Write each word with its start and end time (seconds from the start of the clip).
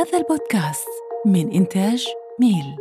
هذا 0.00 0.18
البودكاست 0.18 0.88
من 1.26 1.52
إنتاج 1.52 2.06
ميل. 2.40 2.76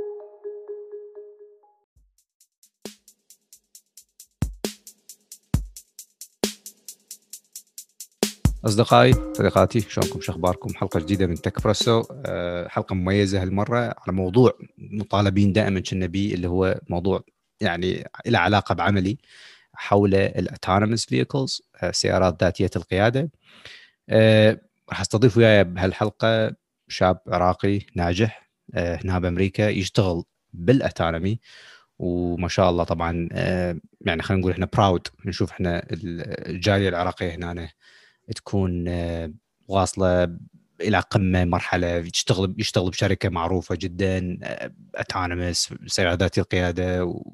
أصدقائي 8.66 9.14
صديقاتي 9.14 9.80
شلونكم؟ 9.80 10.22
شو 10.22 10.32
أخباركم؟ 10.32 10.74
حلقة 10.74 11.00
جديدة 11.00 11.28
من 11.28 11.36
تك 11.36 11.64
بريسو 11.64 12.04
أه 12.26 12.68
حلقة 12.68 12.96
مميزة 12.96 13.42
هالمرة 13.42 13.78
على 13.78 14.14
موضوع 14.14 14.54
مطالبين 14.78 15.54
دائما 15.54 15.80
كنا 15.80 16.06
بيه 16.06 16.34
اللي 16.34 16.48
هو 16.48 16.80
موضوع 16.90 17.24
يعني 17.62 18.10
له 18.26 18.40
علاقة 18.40 18.76
بعملي 18.76 19.18
حول 19.74 20.16
ال 20.16 20.24
autonomous 20.24 21.06
vehicles 21.06 21.62
سيارات 21.92 22.44
ذاتية 22.44 22.72
القيادة. 22.76 23.30
أه 24.10 24.62
راح 24.90 25.02
أستضيف 25.02 25.38
وياي 25.38 25.64
بهالحلقة 25.64 26.59
شاب 26.90 27.20
عراقي 27.28 27.82
ناجح 27.96 28.50
أه 28.74 29.00
هنا 29.04 29.20
بأمريكا 29.20 29.70
يشتغل 29.70 30.24
بالأتونومي. 30.54 31.40
وما 32.00 32.48
شاء 32.48 32.70
الله 32.70 32.84
طبعا 32.84 33.30
أه 33.32 33.80
يعني 34.06 34.22
خلينا 34.22 34.42
نقول 34.42 34.52
إحنا 34.54 34.68
براود 34.74 35.08
نشوف 35.26 35.52
إحنا 35.52 35.88
الجالية 35.92 36.90
العراقية 36.90 37.36
هنا 37.36 37.70
تكون 38.36 38.86
آه، 38.88 39.34
واصلة 39.68 40.38
إلى 40.82 41.00
قمة 41.00 41.46
مرحلة 41.46 41.88
يشتغل 41.88 42.56
يشتغل 42.58 42.90
بشركة 42.90 43.30
معروفة 43.30 43.76
جدا 43.76 44.38
اتانمس 44.96 45.74
سيارات 45.88 46.20
ذاتي 46.20 46.42
القيادة 46.42 47.06
و 47.06 47.34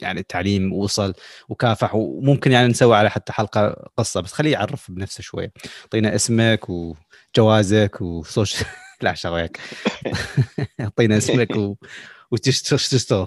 يعني 0.00 0.20
التعليم 0.20 0.72
وصل 0.72 1.14
وكافح. 1.48 1.94
وممكن 1.94 2.52
يعني 2.52 2.68
نسوي 2.68 2.96
على 2.96 3.10
حتى 3.10 3.32
حلقة 3.32 3.90
قصة 3.96 4.20
بس 4.20 4.32
خليه 4.32 4.52
يعرف 4.52 4.90
بنفسه 4.90 5.22
شوية. 5.22 5.52
اعطينا 5.82 6.14
اسمك 6.14 6.66
وجوازك 6.70 8.00
وسوشيال 8.00 8.66
لا 9.04 9.14
شغلك 9.14 9.60
أعطينا 10.80 11.16
اسمك 11.16 11.56
و... 11.56 11.74
وتشتغل 12.30 13.26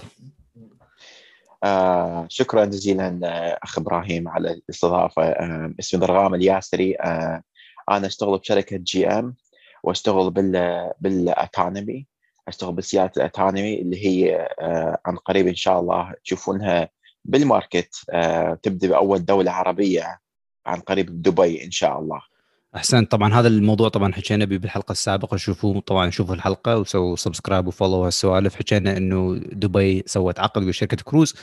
آه 1.63 2.25
شكرا 2.29 2.65
جزيلا 2.65 3.19
آه، 3.23 3.59
أخ 3.63 3.79
إبراهيم 3.79 4.27
على 4.27 4.51
الاستضافة. 4.51 5.23
آه 5.23 5.73
اسمي 5.79 5.99
ضرغام 5.99 6.35
الياسري 6.35 6.95
آه 6.95 7.41
أنا 7.91 8.07
أشتغل 8.07 8.37
بشركة 8.37 8.77
جي 8.77 9.07
إم 9.07 9.35
وأشتغل 9.83 10.31
بال 10.31 10.91
بالأتانمي 11.01 12.07
أشتغل 12.47 12.73
بسياره 12.73 13.11
الأتانمي 13.17 13.81
اللي 13.81 14.05
هي 14.05 14.47
آه 14.61 14.97
عن 15.05 15.15
قريب 15.15 15.47
إن 15.47 15.55
شاء 15.55 15.79
الله 15.79 16.13
تشوفونها 16.23 16.89
بال 17.25 17.41
market. 17.41 17.95
آه 18.09 18.59
تبدأ 18.63 18.87
بأول 18.87 19.25
دولة 19.25 19.51
عربية 19.51 20.19
عن 20.65 20.79
قريب 20.79 21.05
بدبي 21.05 21.63
إن 21.65 21.71
شاء 21.71 21.99
الله. 21.99 22.21
أحسن. 22.77 23.05
طبعا 23.05 23.33
هذا 23.33 23.47
الموضوع 23.47 23.89
طبعا 23.89 24.13
حكينا 24.13 24.45
به 24.45 24.57
بالحلقة 24.57 24.91
السابقة 24.91 25.37
شوفوا 25.37 25.79
طبعا 25.79 26.09
شوفوا 26.09 26.35
الحلقة 26.35 26.77
وسووا 26.77 27.15
subscribe 27.15 27.67
و 27.67 27.72
follow 27.72 28.03
هالسوالف. 28.05 28.55
حكينا 28.55 28.97
إنه 28.97 29.35
دبي 29.51 30.03
سوت 30.05 30.39
عقد 30.39 30.63
ويا 30.63 30.71
شركة 30.71 30.97
كروز 31.03 31.35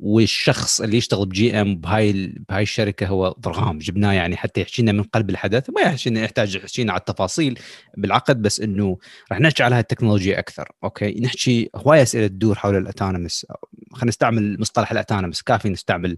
والشخص 0.00 0.80
اللي 0.80 0.96
يشتغل 0.96 1.26
بجي 1.26 1.60
إم 1.60 1.76
بهاي 1.76 2.34
بهاي 2.48 2.62
الشركة 2.62 3.06
هو 3.06 3.34
ضرغام 3.40 3.78
جبناه 3.78 4.12
يعني 4.12 4.36
حتى 4.36 4.60
يحكي 4.60 4.82
لنا 4.82 4.92
من 4.92 5.02
قلب 5.02 5.30
الحدث 5.30 5.70
ما 5.70 5.80
يحكي 5.80 6.14
يحتاج 6.14 6.54
يحكي 6.54 6.90
على 6.90 6.98
التفاصيل 6.98 7.58
بالعقد 7.96 8.42
بس 8.42 8.60
إنه 8.60 8.98
راح 9.32 9.40
نحكي 9.40 9.62
على 9.62 9.74
هالتكنولوجيا 9.74 10.38
أكثر. 10.38 10.72
أوكي؟ 10.84 11.20
نحكي 11.20 11.70
هواي 11.76 12.02
أسئلة 12.02 12.26
تدور 12.26 12.54
حول 12.54 12.76
ال 12.76 12.82
autonomous. 12.82 13.46
خلينا 13.92 14.08
نستعمل 14.08 14.60
مصطلح 14.60 14.92
ال 14.92 14.96
autonomous. 14.96 15.42
كافي 15.42 15.68
نستعمل 15.68 16.16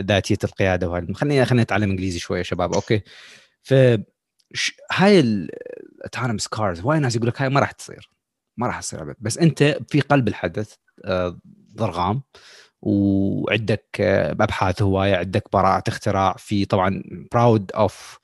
ذاتية 0.00 0.38
القيادة 0.44 0.88
وهاي 0.88 1.06
خلينا 1.14 1.44
خلينا 1.44 1.62
نتعلم 1.62 1.90
إنجليزي 1.90 2.18
شوية 2.18 2.42
شباب. 2.42 2.74
أوكي؟ 2.74 3.02
ف 3.66 3.74
هاي 4.92 5.20
ال 5.20 5.32
autonomous 5.32 6.48
cars 6.48 6.80
وايد 6.84 7.02
ناس 7.02 7.16
يقول 7.16 7.28
لك 7.28 7.42
هاي 7.42 7.48
ما 7.48 7.60
راح 7.60 7.72
تصير. 7.72 8.10
ما 8.56 8.66
راح 8.66 8.80
تصير 8.80 9.02
أبد. 9.02 9.16
بس 9.20 9.38
أنت 9.38 9.78
في 9.88 10.00
قلب 10.00 10.28
الحدث 10.28 10.74
آه، 11.04 11.38
ضرغام 11.76 12.22
وعندك 12.82 13.86
آه، 14.00 14.32
أبحاث 14.32 14.82
هواية 14.82 15.16
عندك 15.16 15.44
براءة 15.52 15.82
اختراع. 15.88 16.34
في 16.38 16.64
طبعا 16.64 17.02
proud 17.32 17.72
of 17.72 18.18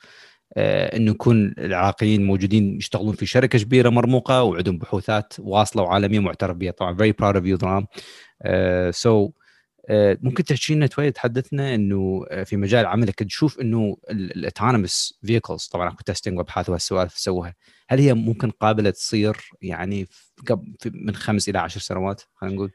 إنه 0.57 1.11
يكون 1.11 1.55
العراقيين 1.59 2.27
موجودين 2.27 2.77
يشتغلون 2.77 3.15
في 3.15 3.27
شركة 3.27 3.59
كبيرة 3.59 3.89
مرموقة 3.89 4.43
وعندهم 4.43 4.79
بحوثات 4.79 5.35
واصلة 5.39 5.83
وعالمية 5.83 6.21
معترف 6.21 6.57
بها 6.57 6.71
طبعا 6.71 6.95
very 6.95 7.13
proud 7.13 7.37
of 7.37 7.47
you 7.47 7.57
ضرغام 7.57 7.87
so 8.91 9.25
آه، 9.27 9.33
ممكن 9.91 10.45
تحكي 10.45 10.75
لنا 10.75 10.87
شوي 10.87 11.11
تحدثنا 11.11 11.75
إنه 11.75 12.25
آه، 12.31 12.43
في 12.43 12.57
مجال 12.57 12.87
عملك 12.87 13.23
تشوف 13.23 13.61
إنه 13.61 13.97
ال 14.11 14.21
autonomous 14.21 15.19
vehicles 15.25 15.67
طبعا 15.67 15.89
اكو 15.89 16.03
testing 16.07 16.39
وابحاث 16.39 16.69
وهالسوالف 16.69 17.15
تسووها 17.15 17.55
هل 17.89 17.99
هي 17.99 18.15
ممكن 18.15 18.51
قابلة 18.51 18.91
تصير 18.91 19.51
يعني 19.63 20.09
من 20.87 21.15
خمس 21.15 21.49
إلى 21.49 21.59
عشر 21.59 21.81
سنوات 21.81 22.23
خلينا 22.35 22.57
نقول؟ 22.57 22.73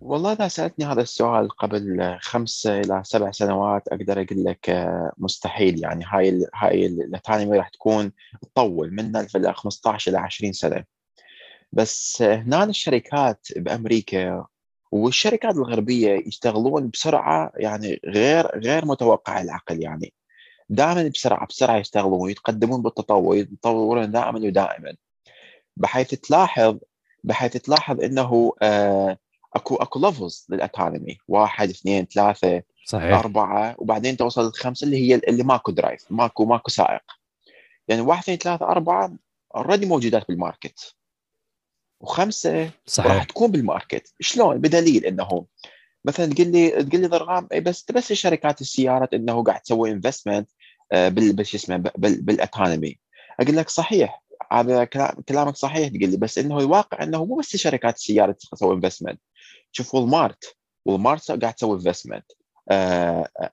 والله 0.00 0.32
إذا 0.32 0.48
سألتني 0.48 0.84
هذا 0.84 1.02
السؤال 1.02 1.48
قبل 1.48 2.16
خمس 2.20 2.66
إلى 2.66 3.02
سبع 3.04 3.30
سنوات 3.30 3.88
أقدر 3.88 4.12
أقول 4.12 4.44
لك 4.44 4.70
آه، 4.70 5.12
مستحيل. 5.18 5.82
يعني 5.82 6.04
هاي 6.08 6.46
هاي 6.54 6.86
ال 6.86 6.94
autonomy 6.94 7.58
راح 7.58 7.68
تكون 7.68 8.12
تطول 8.42 8.94
من 8.94 9.26
15 9.52 10.10
إلى 10.10 10.18
20 10.18 10.52
سنة. 10.52 10.84
بس 11.72 12.22
هنا 12.22 12.64
الشركات 12.64 13.46
بأمريكا 13.56 14.46
والشركات 14.92 15.54
الغربية 15.54 16.22
يشتغلون 16.26 16.88
بسرعة 16.88 17.52
يعني 17.56 18.00
غير 18.04 18.58
غير 18.58 18.86
متوقع 18.86 19.40
العقل 19.40 19.82
يعني. 19.82 20.12
دائما 20.68 21.08
بسرعة 21.08 21.46
بسرعة 21.46 21.76
يشتغلون 21.76 22.20
ويتقدمون 22.20 22.82
بالتطور 22.82 23.36
يتطورون 23.36 24.10
دائما 24.10 24.38
ودائما. 24.38 24.96
بحيث 25.76 26.14
تلاحظ 26.14 26.78
بحيث 27.24 27.56
تلاحظ 27.56 28.00
إنه 28.00 28.52
آه 28.62 29.18
أكو 29.54 29.76
أكو 29.76 29.98
levels 29.98 30.46
لل 30.48 30.62
autonomy 30.62 31.18
واحد 31.28 31.70
اثنين 31.70 32.04
ثلاثة 32.04 32.62
صحيح. 32.84 33.18
أربعة 33.18 33.74
وبعدين 33.78 34.16
توصل 34.16 34.44
للخمسه 34.44 34.84
اللي 34.84 34.96
هي 34.96 35.14
اللي 35.14 35.42
ماكو 35.42 35.72
driver 35.72 36.04
ماكو 36.10 36.44
ماكو 36.44 36.70
سائق. 36.70 37.02
يعني 37.88 38.00
واحد 38.00 38.22
اثنين 38.22 38.38
ثلاثة 38.38 38.66
أربعة 38.66 39.12
already 39.56 39.86
موجودات 39.86 40.28
بال 40.28 40.44
market 40.44 40.94
وخمسة 42.00 42.70
صحيح. 42.86 43.12
راح 43.12 43.24
تكون 43.24 43.50
بال 43.50 43.64
market. 43.64 44.14
شلون؟ 44.20 44.58
بدليل 44.58 45.04
إنه 45.04 45.46
مثلا 46.04 46.34
تقول 46.34 46.48
لي 46.52 46.70
تقول 46.70 47.00
لي 47.00 47.06
ضرغام 47.06 47.48
بس 47.62 47.84
بس 47.94 48.12
شركات 48.12 48.60
السيارات 48.60 49.14
إنه 49.14 49.42
قاعد 49.44 49.60
تسوي 49.60 49.92
investment 49.92 50.50
آه، 50.92 51.08
بال 51.08 51.46
شو 51.46 51.56
اسمه 51.56 51.76
بال 51.96 52.19
economy 52.19 52.98
أقول 53.40 53.56
لك 53.56 53.68
صحيح 53.68 54.22
هذا 54.52 54.84
كلامك 55.28 55.56
صحيح. 55.56 55.88
تقول 55.88 56.10
لي 56.10 56.16
بس 56.16 56.38
إنه 56.38 56.58
الواقع 56.58 57.02
إنه 57.02 57.24
مو 57.24 57.36
بس 57.36 57.56
شركات 57.56 57.96
السيارات 57.96 58.42
تسوي 58.52 58.74
investment 58.74 59.20
شوف 59.72 59.94
Walmart 59.94 60.56
Walmart 60.84 61.30
قاعد 61.30 61.54
تسوي 61.54 61.74
investment 61.76 62.32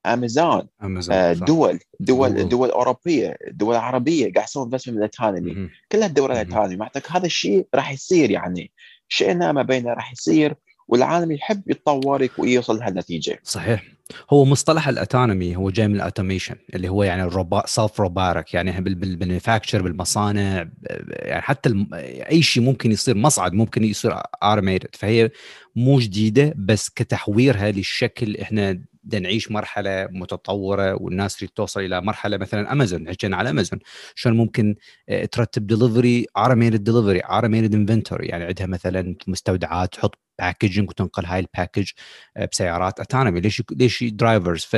امازون 0.06 0.68
آه 1.12 1.34
دول 1.34 1.80
دول 2.00 2.50
دول 2.50 2.70
أوروبية 2.70 3.38
دول 3.52 3.76
عربية 3.76 4.34
قاعد 4.34 4.48
يسوون 4.48 4.66
investment 4.66 4.96
بال 4.98 5.12
autonomy 5.12 5.70
كلها 5.92 6.08
الدول 6.08 6.32
ال 6.32 6.37
autonomy 6.37 6.76
معناتك 6.76 7.12
هذا 7.12 7.26
الشيء 7.26 7.68
راح 7.76 7.92
يصير 7.92 8.32
يعني 8.32 8.72
شئنا 9.08 9.52
أم 9.52 9.62
أبينا 9.62 9.94
راح 9.94 10.12
يصير 10.12 10.56
والعالم 10.88 11.32
يحب 11.32 11.62
يتطور 11.72 12.28
ويوصل 12.38 12.80
لهالنتيجه. 12.80 13.40
صحيح. 13.44 13.84
هو 14.30 14.46
مصطلح 14.46 14.88
ال 14.88 14.95
autonomy 14.95 15.56
هو 15.56 15.70
جاي 15.70 15.88
من 15.88 15.96
ال 15.96 16.01
automation 16.01 16.56
اللي 16.76 16.90
هو 16.90 17.04
يعني 17.04 17.24
الروبا 17.24 17.64
self 17.66 18.00
روبارك 18.00 18.54
يعني 18.54 18.82
بال 18.82 18.97
manufacture 18.97 19.82
بالمصانع 19.82 20.68
يعني 21.10 21.42
حتى 21.42 21.86
أي 22.32 22.42
شيء 22.42 22.64
ممكن 22.64 22.92
يصير 22.92 23.18
مصعد 23.18 23.54
ممكن 23.54 23.84
يصير 23.84 24.14
automated 24.44 24.96
فهي 24.96 25.30
مو 25.76 26.00
جديدة 26.00 26.54
بس 26.58 26.90
كتحويرها 26.90 27.72
للشكل 27.72 28.38
إحنا 28.38 28.82
بدنا 29.08 29.22
نعيش 29.22 29.52
مرحلة 29.52 30.08
متطورة 30.12 30.94
والناس 31.02 31.38
تريد 31.38 31.50
توصل 31.50 31.80
إلى 31.80 32.02
مرحلة 32.02 32.38
مثلا 32.38 32.72
امازون 32.72 33.10
حكينا 33.10 33.38
على 33.38 33.50
امازون 33.50 33.80
شلون 34.16 34.38
ممكن 34.38 34.76
آه، 35.10 35.26
ترتب 35.26 35.68
delivery 35.68 36.26
automated 36.38 36.84
delivery 36.84 37.20
automated 37.20 37.76
inventory 37.76 38.28
يعني 38.28 38.44
عندها 38.44 38.68
مثلا 38.68 39.16
مستودعات 39.28 39.94
تحط 39.94 40.20
packaging 40.40 40.90
وتنقل 40.90 41.26
هاي 41.26 41.40
ال 41.40 41.46
package 41.46 41.92
آه، 42.38 42.46
بسيارات 42.46 43.00
autonomy 43.00 43.40
ليش 43.40 43.64
ليش 43.72 44.04
drivers 44.04 44.62
ف 44.62 44.76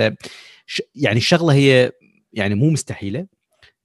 يعني 0.95 1.17
الشغلة 1.17 1.53
هي 1.53 1.91
يعني 2.33 2.55
مو 2.55 2.69
مستحيلة 2.69 3.27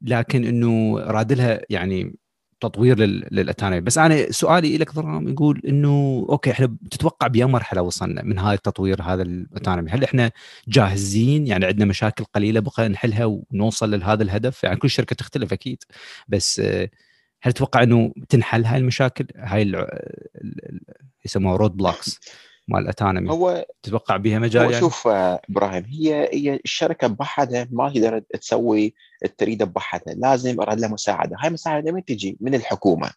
لكن 0.02 0.44
إنه 0.44 0.98
راد 0.98 1.29
لها 1.29 1.60
يعني 1.70 2.14
تطوير 2.60 2.98
لل 3.00 3.16
autonomy 3.16 3.80
بس 3.80 3.98
أنا 3.98 4.30
سؤالي 4.32 4.78
لك 4.78 4.94
ضرغام 4.94 5.28
يقول 5.28 5.62
إنه 5.68 6.26
okay 6.30 6.50
إحنا 6.50 6.76
تتوقع 6.90 7.26
بأي 7.26 7.44
مرحلة 7.44 7.82
وصلنا 7.82 8.22
من 8.22 8.38
هذا 8.38 8.54
التطوير 8.54 9.02
هذا 9.02 9.22
ال 9.22 9.30
autonomy 9.30 9.90
هل 9.90 10.04
إحنا 10.04 10.30
جاهزين؟ 10.68 11.46
يعني 11.46 11.66
عندنا 11.66 11.84
مشاكل 11.84 12.24
قليلة 12.24 12.60
بقى 12.60 12.88
نحلها 12.88 13.24
ونوصل 13.24 13.90
لهذا 14.00 14.22
الهدف؟ 14.22 14.64
يعني 14.64 14.76
كل 14.76 14.90
شركة 14.90 15.16
تختلف 15.16 15.52
أكيد. 15.52 15.82
بس 16.28 16.60
هل 17.42 17.52
تتوقع 17.52 17.82
إنه 17.82 18.12
تنحل 18.28 18.64
هاي 18.64 18.78
المشاكل؟ 18.78 19.26
هاي 19.36 19.86
يسموها 21.24 21.56
road 21.56 21.76
blocks 21.76 22.20
مال 22.68 22.82
ال 22.82 22.88
autonomy 22.88 23.30
هو 23.30 23.66
تتوقع 23.82 24.16
بها 24.16 24.38
مجال 24.38 24.64
هو 24.64 24.70
يعني؟ 24.70 24.80
شوف 24.80 25.08
آه، 25.08 25.40
إبراهيم 25.50 25.84
هي 25.84 26.28
هي 26.32 26.60
الشركة 26.64 27.06
بوحدها 27.06 27.68
ما 27.70 27.90
تقدر 27.90 28.18
تسوي 28.18 28.94
تريد 29.38 29.62
بوحدها 29.62 30.14
لازم 30.14 30.50
يرد 30.62 30.80
لها 30.80 30.88
مساعدة. 30.88 31.36
هاي 31.40 31.48
المساعده 31.48 31.92
من 31.92 32.04
تجي؟ 32.04 32.36
من 32.40 32.54
الحكومة. 32.54 33.10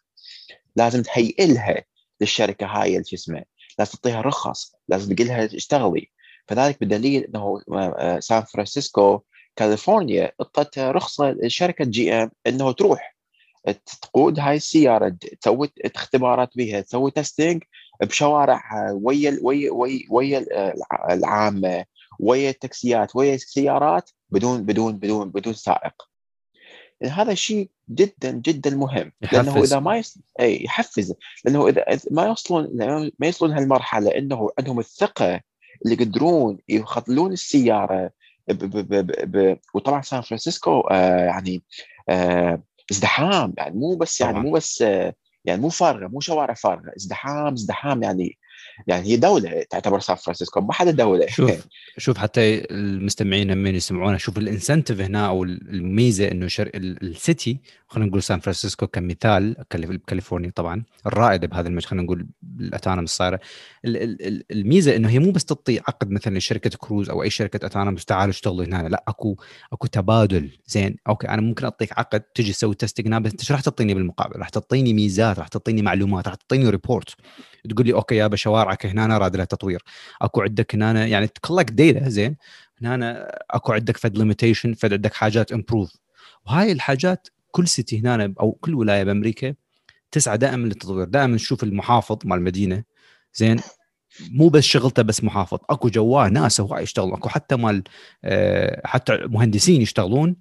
لازم 0.76 1.02
تهيئ 1.02 1.46
لها 1.46 1.84
للشركة 2.20 2.66
هاي 2.66 3.04
شو 3.04 3.16
اسمه 3.16 3.44
لازم 3.78 3.92
تعطيها 3.92 4.20
رخص 4.20 4.74
لازم 4.88 5.14
تقول 5.14 5.28
لها 5.28 5.44
اشتغلي 5.44 6.10
فذلك 6.48 6.80
بدليل 6.80 7.24
إنه 7.24 7.62
آه، 7.72 7.94
آه، 7.98 8.20
سان 8.20 8.42
فرانسيسكو 8.42 9.20
كاليفورنيا 9.56 10.32
أعطت 10.40 10.78
رخصه 10.78 11.30
لشركة 11.30 11.84
GM 11.84 12.30
إنه 12.46 12.72
تروح 12.72 13.18
تقود 14.02 14.40
هاي 14.40 14.56
السيارة 14.56 15.16
تسوي 15.40 15.70
اختبارات 15.84 16.50
بها 16.56 16.80
تسوي 16.80 17.10
testing 17.10 17.62
بشوارع 18.00 18.90
ويا 18.92 19.38
ويا 19.42 19.70
ويا, 19.72 20.00
ويا 20.10 20.46
العامة 21.10 21.84
ويا 22.20 22.50
التاكسيات 22.50 23.16
ويا 23.16 23.34
السيارات 23.34 24.10
بدون 24.30 24.62
بدون 24.62 24.96
بدون 24.96 25.30
بدون 25.30 25.54
سائق 25.54 26.08
هذا 27.02 27.34
شيء 27.34 27.70
جدا 27.90 28.30
جدا 28.30 28.70
مهم 28.70 29.12
يحفز. 29.22 29.36
لأنه 29.36 29.62
إذا 29.62 29.78
ما 29.78 29.96
يس... 29.96 30.18
اي 30.40 30.64
يحفز 30.64 31.14
لأنه 31.44 31.68
إذا 31.68 31.84
ما 32.10 32.26
يوصلون 32.26 32.68
ما 33.18 33.26
يوصلون 33.26 33.52
هالمرحلة 33.52 34.18
إنه 34.18 34.50
عندهم 34.58 34.78
الثقة 34.78 35.40
اللي 35.84 35.94
يقدرون 35.94 36.58
يخلون 36.68 37.32
السيارة 37.32 38.10
ب... 38.48 38.64
ب... 38.64 38.94
ب... 38.94 39.36
ب... 39.36 39.58
وطبعا 39.74 40.02
سان 40.02 40.20
فرانسيسكو 40.20 40.80
آه 40.80 41.24
يعني 41.26 41.62
آه 42.08 42.62
ازدحام 42.90 43.54
يعني 43.58 43.78
مو 43.78 43.96
بس 43.96 44.20
يعني. 44.20 44.40
مو 44.40 44.50
بس 44.50 44.82
آه 44.82 45.14
يعني 45.44 45.60
مو 45.60 45.68
فارغة 45.68 46.08
مو 46.08 46.20
شوارع 46.20 46.54
فارغة 46.54 46.92
ازدحام 46.96 47.52
ازدحام 47.54 48.02
يعني 48.02 48.38
يعني 48.86 49.08
هي 49.08 49.16
دولة 49.16 49.62
تعتبر 49.70 50.00
سان 50.00 50.16
فرانسيسكو 50.16 50.60
ما 50.60 50.72
حدا 50.72 50.90
دولة. 50.90 51.26
شوف 51.26 51.66
شوف 51.98 52.18
حتى 52.18 52.64
المستمعين 52.70 53.50
لما 53.50 53.68
يسمعونا. 53.70 54.18
شوف 54.18 54.38
ال 54.38 54.44
incentive 54.44 55.00
هنا 55.00 55.26
أو 55.28 55.44
الميزة 55.44 56.30
إنه 56.30 56.46
شر... 56.48 56.66
ال- 56.74 57.02
ال 57.02 57.14
city 57.14 57.60
خلينا 57.88 58.08
نقول 58.10 58.22
سان 58.22 58.40
فرانسيسكو 58.40 58.86
كمثال 58.86 59.56
كاليف- 59.70 59.90
بكاليفورنيا 59.90 60.52
طبعا 60.54 60.82
الرائدة 61.06 61.46
بهذا 61.46 61.68
المجال 61.68 61.86
خلينا 61.88 62.04
نقول 62.04 62.26
ال 62.60 62.64
autonomous 62.64 63.10
الصايره 63.10 63.40
ال- 63.84 63.96
ال- 63.96 64.26
ال- 64.26 64.44
الميزة 64.50 64.96
إنه 64.96 65.08
هي 65.08 65.18
مو 65.18 65.30
بس 65.30 65.44
تعطي 65.44 65.78
عقد 65.78 66.10
مثلا 66.10 66.38
لشركة 66.38 66.70
كروز 66.78 67.10
أو 67.10 67.22
أي 67.22 67.30
شركة 67.30 67.66
autonomous 67.66 68.04
تعالوا 68.04 68.30
اشتغلوا 68.30 68.64
هنا 68.64 68.88
لا 68.88 69.04
اكو 69.08 69.36
أكو 69.72 69.86
تبادل. 69.86 70.50
زين 70.66 70.96
okay 71.08 71.28
أنا 71.28 71.42
ممكن 71.42 71.64
أعطيك 71.64 71.98
عقد 71.98 72.20
تجي 72.20 72.52
تسوي 72.52 72.74
testing 72.74 73.06
هنا 73.06 73.18
بس 73.18 73.30
أنت 73.30 73.42
شو 73.42 73.54
راح 73.54 73.60
تعطيني 73.60 73.94
بالمقابل؟ 73.94 74.38
راح 74.38 74.48
تعطيني 74.48 74.92
ميزات 74.94 75.38
راح 75.38 75.48
تعطيني 75.48 75.82
معلومات 75.82 76.28
راح 76.28 76.34
تعطيني 76.34 76.70
report 76.70 77.14
تقول 77.70 77.86
لي 77.86 77.92
okay 77.92 78.16
يابا 78.16 78.36
شوارعك 78.68 78.86
هنا 78.86 79.18
راد 79.18 79.36
لها 79.36 79.44
تطوير. 79.44 79.82
أكو 80.22 80.42
عندك 80.42 80.74
هنا 80.74 81.06
يعني 81.06 81.26
تكلك 81.26 81.70
data 81.70 82.08
زين؟ 82.08 82.36
هنا 82.82 83.30
أكو 83.50 83.72
عندك 83.72 83.96
فد 83.96 84.18
limitation 84.18 84.74
فد 84.74 84.92
عندك 84.92 85.14
حاجات 85.14 85.52
improve 85.52 85.92
وهاي 86.46 86.72
الحاجات 86.72 87.28
كل 87.50 87.68
city 87.68 88.00
هنا 88.00 88.34
أو 88.40 88.52
كل 88.52 88.74
ولاية 88.74 89.04
بأمريكا 89.04 89.54
تسعى 90.10 90.38
دائما 90.38 90.66
للتطوير. 90.66 91.06
دائما 91.08 91.34
نشوف 91.34 91.64
المحافظ 91.64 92.18
مال 92.24 92.38
المدينة 92.38 92.84
زين؟ 93.34 93.60
مو 94.30 94.48
بس 94.48 94.64
شغلته 94.64 95.02
بس 95.02 95.24
محافظ. 95.24 95.58
أكو 95.70 95.88
جواه 95.88 96.28
ناس 96.28 96.60
هواي 96.60 96.82
يشتغلون. 96.82 97.14
أكو 97.14 97.28
حتى 97.28 97.56
مال 97.56 97.82
آه، 98.24 98.82
حتى 98.84 99.16
مهندسين 99.26 99.82
يشتغلون 99.82 100.36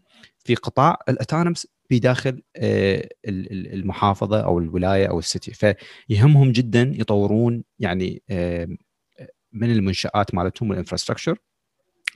في 0.45 0.55
قطاع 0.55 0.97
ال 1.09 1.15
autonomous 1.15 1.67
بداخل 1.89 2.41
آه، 2.55 3.09
ال- 3.27 3.51
ال- 3.51 3.73
المحافظة 3.73 4.39
أو 4.41 4.59
الولاية 4.59 5.05
أو 5.07 5.19
ال 5.19 5.29
city. 5.29 5.75
فيهمهم 6.09 6.51
جدا 6.51 6.91
يطورون 6.95 7.63
يعني 7.79 8.21
آه، 8.29 8.67
من 9.53 9.71
المنشآت 9.71 10.35
مالتهم 10.35 10.69
وال 10.69 10.78
infrastructure 10.78 11.37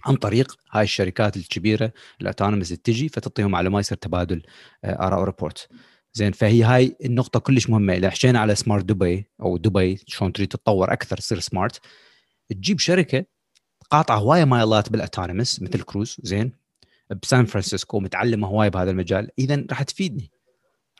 عن 0.05 0.15
طريق 0.15 0.55
هاي 0.71 0.83
الشركات 0.83 1.37
الكبيرة 1.37 1.93
ال 2.21 2.25
autonomous 2.25 2.67
اللي 2.67 2.81
تجي 2.83 3.09
فتعطيهم 3.09 3.51
معلومات 3.51 3.83
يصير 3.85 3.97
تبادل 3.97 4.41
آه، 4.83 5.07
آراء 5.07 5.21
و 5.21 5.28
report 5.28 5.69
زين 6.13 6.31
فهي 6.31 6.63
هاي 6.63 6.95
النقطة 7.05 7.39
كلش 7.39 7.69
مهمة. 7.69 7.93
اذا 7.93 8.09
حكينا 8.09 8.39
على 8.39 8.55
smart 8.55 8.85
دبي 8.85 9.25
أو 9.41 9.57
دبي 9.57 9.99
شلون 10.07 10.33
تريد 10.33 10.47
تتطور 10.47 10.93
أكثر 10.93 11.17
تصير 11.17 11.39
smart 11.39 11.79
تجيب 12.49 12.79
شركة 12.79 13.25
قاطعه 13.89 14.17
هواية 14.17 14.45
mile 14.45 14.80
ات 14.80 14.89
بال 14.89 15.01
autonomous 15.01 15.61
مثل 15.61 15.81
كروز 15.81 16.17
زين 16.23 16.60
بسان 17.11 17.45
فرانسيسكو 17.45 17.99
متعلمه 17.99 18.47
هواي 18.47 18.69
بهذا 18.69 18.91
المجال. 18.91 19.29
اذا 19.39 19.65
راح 19.69 19.83
تفيدني. 19.83 20.31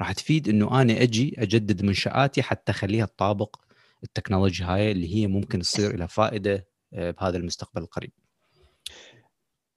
راح 0.02 0.12
تفيد 0.12 0.50
إنه 0.50 0.82
أنا 0.82 1.02
أجي 1.02 1.36
أجدد 1.38 1.84
منشآتي 1.84 2.42
حتى 2.44 2.72
أخليها 2.72 3.06
تطابق 3.06 3.56
التكنولوجيا 4.04 4.66
هاي 4.66 4.92
اللي 4.92 5.16
هي 5.16 5.28
ممكن 5.28 5.60
تصير 5.60 5.96
لها 5.98 6.08
فائدة 6.08 6.68
آه، 6.94 7.12
بهذا 7.12 7.38
المستقبل 7.38 7.82
القريب. 7.82 8.12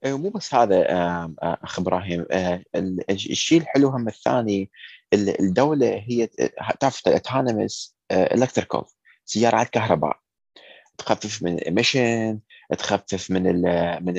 إيه، 0.04 0.19
مو 0.19 0.28
بس 0.28 0.54
هذا 0.54 0.92
آم، 0.92 1.36
آه، 1.42 1.58
اخ 1.62 1.78
إبراهيم. 1.78 2.26
آه، 2.31 2.62
ال- 2.75 3.10
الشيء 3.10 3.60
الحلو 3.60 3.88
هم 3.88 4.08
الثاني 4.08 4.70
ال- 5.12 5.40
الدولة 5.40 6.04
هي 6.08 6.28
تعرف 6.81 7.02
ال 7.06 7.15
autonomous 7.15 7.96
electrical 8.12 8.82
سيارات 9.25 9.69
كهرباء. 9.69 10.19
تخفف 10.98 11.42
من 11.42 11.54
ال 11.55 11.64
emission 11.64 12.38
تخفف 12.78 13.31
من 13.31 13.46
ال 13.46 13.62
من 14.05 14.14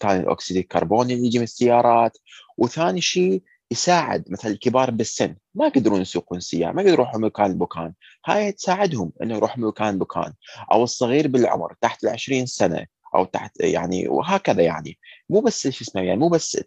ثاني 0.00 0.20
الأكسيد 0.20 0.56
الكربوني 0.56 1.14
اللي 1.14 1.26
يجي 1.26 1.38
من 1.38 1.44
السيارات. 1.44 2.18
وثاني 2.58 3.00
شيء 3.00 3.42
يساعد 3.70 4.24
مثلا 4.28 4.52
الكبار 4.52 4.90
بالسن. 4.90 5.36
ما 5.54 5.66
يقدرون 5.66 6.00
يسوقون 6.00 6.40
سيارة 6.40 6.72
ما 6.72 6.82
يقدرون 6.82 6.94
يروحوا 6.94 7.20
من 7.20 7.26
مكان 7.26 7.52
لمكان. 7.52 7.92
هاي 8.26 8.52
تساعدهم 8.52 9.12
إنه 9.22 9.34
يروح 9.36 9.58
من 9.58 9.66
مكان 9.68 9.94
لمكان. 9.94 10.32
أو 10.72 10.84
الصغير 10.84 11.28
بالعمر 11.28 11.74
تحت 11.80 12.04
ال 12.04 12.08
20 12.08 12.46
سنة 12.46 12.86
أو 13.14 13.24
تحت 13.24 13.60
يعني 13.60 14.08
وهكذا 14.08 14.62
يعني. 14.62 14.98
مو 15.30 15.40
بس 15.40 15.68
شو 15.68 15.84
اسمه 15.84 16.02
يعني 16.02 16.18
مو 16.20 16.28
بس 16.28 16.58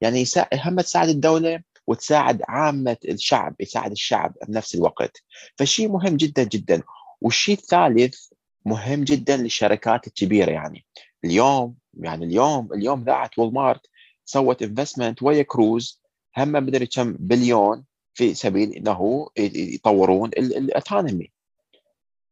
يعني. 0.00 0.24
هم 0.54 0.80
تساعد 0.80 1.08
الدولة 1.08 1.62
وتساعد 1.86 2.42
عامة 2.48 2.96
الشعب 3.08 3.54
يساعد 3.60 3.90
الشعب 3.90 4.34
بنفس 4.48 4.74
الوقت. 4.74 5.22
فشيء 5.56 5.88
مهم 5.88 6.16
جدا 6.16 6.42
جدا. 6.42 6.82
والشيء 7.20 7.58
الثالث 7.58 8.31
مهم 8.64 9.04
جدا 9.04 9.36
للشركات 9.36 10.06
الكبيرة 10.06 10.50
يعني. 10.50 10.84
اليوم 11.24 11.74
يعني 11.94 12.24
اليوم 12.24 12.72
اليوم 12.72 13.04
ذاعت 13.04 13.38
Walmart 13.38 13.86
سوت 14.24 14.62
investment 14.62 15.22
ويا 15.22 15.42
كروز. 15.42 16.02
هم 16.36 16.52
مدري 16.52 16.86
كم 16.86 17.12
بليون 17.12 17.84
في 18.14 18.34
سبيل 18.34 18.72
إنه 18.72 19.28
يطورون 19.38 20.28
ال 20.38 20.48
autonomy 20.48 21.30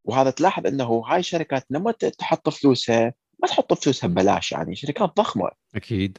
وهذا 0.05 0.31
تلاحظ 0.31 0.67
إنه 0.67 1.03
هاي 1.07 1.19
الشركات 1.19 1.67
لما 1.71 1.93
تحط 1.93 2.49
فلوسها 2.49 3.15
ما 3.43 3.49
تحط 3.49 3.75
فلوسها 3.75 4.09
ببلاش 4.09 4.53
يعني 4.53 4.77
شركات 4.77 5.17
ضخمة. 5.17 5.51
أكيد. 5.75 6.19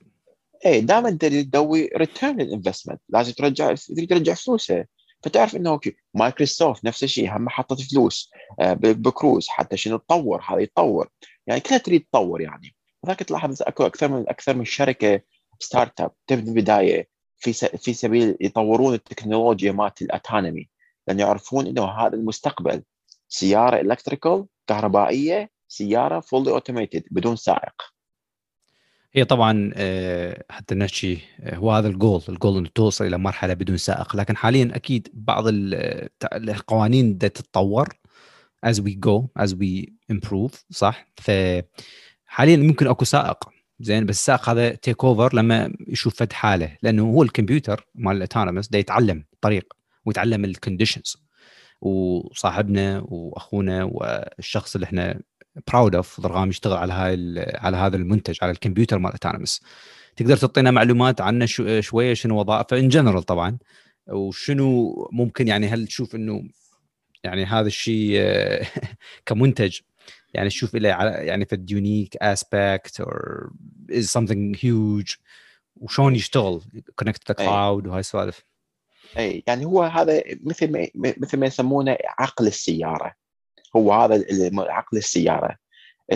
اي 0.66 0.82
دائما 0.82 1.12
تسوي 1.12 1.90
return 1.96 2.42
لل 2.42 2.52
investment 2.52 3.02
لازم 3.10 3.34
ترجع 3.34 3.76
ترجع 4.10 4.34
فلوسها. 4.34 4.86
فتعرف 5.24 5.56
إنه 5.56 5.80
مايكروسوفت 6.14 6.86
نفس 6.86 7.04
الشيء 7.04 7.38
هم 7.38 7.50
حطت 7.50 7.82
فلوس 7.82 8.32
بكروز 8.78 9.48
حتى 9.48 9.78
شنو 9.78 9.98
تطور 9.98 10.42
هذا 10.42 10.60
يتطور. 10.60 11.10
يعني 11.48 11.60
كلها 11.60 11.78
تريد 11.78 12.06
تطور 12.12 12.42
يعني. 12.42 12.76
وذاك 13.04 13.20
تلاحظ 13.20 13.62
اكو 13.62 13.86
أكثر 13.86 14.08
من 14.08 14.30
أكثر 14.30 14.56
من 14.56 14.66
شركة 14.66 15.22
start 15.60 16.02
up 16.02 16.12
تبني 16.28 16.62
بدايه 16.62 17.10
في 17.38 17.54
في 17.54 17.94
سبيل 17.94 18.38
يطورون 18.42 18.94
التكنولوجيا 18.94 19.72
مالت 19.72 20.02
ال 20.02 20.09
autonomy. 20.09 20.70
لأن 21.08 21.20
يعرفون 21.20 21.68
إنه 21.68 21.86
هذا 21.86 22.16
المستقبل 22.16 22.84
سيارة 23.30 23.82
electrical 23.82 24.46
كهربائية 24.68 25.50
سيارة 25.68 26.20
fully 26.20 26.52
automated 26.52 27.04
بدون 27.12 27.36
سائق. 27.36 27.74
هي 29.14 29.26
طبعا 29.26 29.72
حتى 30.50 30.76
نحكي 30.76 31.20
هو 31.44 31.72
هذا 31.72 31.88
ال 31.88 31.95
goal 31.95 32.22
ال 32.30 32.35
goal 32.35 32.58
إنه 32.58 32.70
توصل 32.76 33.06
إلى 33.06 33.18
مرحلة 33.18 33.54
بدون 33.54 33.78
سائق. 33.78 34.16
لكن 34.16 34.38
حاليا 34.38 34.72
أكيد 34.76 35.08
بعض 35.14 35.44
القوانين 36.34 37.14
بدها 37.14 37.30
تتطور 37.30 37.90
as 38.66 38.76
we 38.76 38.92
go 39.06 39.44
as 39.44 39.50
we 39.50 39.86
improve 40.14 40.52
صح؟ 40.70 41.08
فحاليا 41.18 42.58
ممكن 42.58 42.88
أكو 42.88 43.06
سائق. 43.06 43.50
زين 43.80 44.06
بس 44.06 44.16
السائق 44.16 44.50
هذا 44.50 44.70
take 44.70 45.04
over 45.04 45.36
لما 45.36 45.74
يشوف 45.88 46.16
فد 46.16 46.34
حاله 46.34 46.78
لأنه 46.82 47.04
هو 47.04 47.24
الكمبيوتر 47.24 47.88
مال 47.96 48.16
ال 48.16 48.21
autonomous 48.21 48.68
ده 48.68 48.80
يتعلم 48.80 49.24
طريق 49.42 49.74
ويتعلم 50.06 50.46
ال 50.46 50.52
conditions 50.52 51.18
وصاحبنا 51.82 53.00
وأخونا 53.06 53.84
والشخص 53.84 54.76
اللي 54.76 54.86
إحنا 54.86 55.22
proud 55.68 55.96
of 55.96 56.22
ضرغام 56.22 56.50
يشتغل 56.50 56.78
على 56.78 56.94
هاي 56.94 57.46
على 57.58 57.78
هذا 57.78 57.96
المنتج 57.96 58.38
على 58.42 58.52
الكمبيوتر 58.52 59.00
مال 59.00 59.12
autonomous 59.12 59.62
تقدر 60.16 60.38
تعطينا 60.38 60.72
معلومات 60.72 61.22
عنه 61.22 61.46
شو 61.46 61.82
شوية 61.82 62.14
شنو 62.14 62.40
وظائفه؟ 62.40 62.80
in 62.80 62.90
general 62.90 63.24
طبعا. 63.24 63.58
وشنو 64.08 65.10
ممكن 65.12 65.48
يعني 65.48 65.68
هل 65.68 65.88
تشوف 65.88 66.16
إنه 66.16 66.44
يعني 67.24 67.46
هذا 67.46 67.68
الشيء 67.68 68.22
كمنتج 69.26 69.80
يعني 70.34 70.50
تشوف 70.50 70.76
له 70.76 70.90
يعني 70.90 71.46
في 71.46 71.56
ال 71.56 71.65
unique 71.65 72.18
aspect 72.18 73.02
or 73.02 73.50
as 73.92 74.18
something 74.18 74.58
huge 74.58 75.18
وشلون 75.76 76.16
يشتغل؟ 76.16 76.62
connect 76.96 77.32
cloud 77.32 77.88
وهاي 77.88 78.00
السوالف. 78.00 78.46
اي 79.18 79.44
يعني 79.48 79.66
هو 79.66 79.84
هذا 79.84 80.24
مثل 80.44 80.72
ما 80.72 80.88
مثل 80.96 81.38
ما 81.38 81.46
يسمونه 81.46 81.98
عقل 82.20 82.48
السيارة. 82.48 83.21
هو 83.76 83.94
هذا 83.94 84.26
عقل 84.58 84.98
السيارة. 84.98 85.58